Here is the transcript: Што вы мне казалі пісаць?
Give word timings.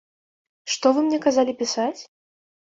Што 0.75 0.93
вы 0.95 1.03
мне 1.09 1.19
казалі 1.27 1.55
пісаць? 1.61 2.01